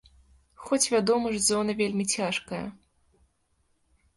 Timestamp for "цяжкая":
2.17-2.63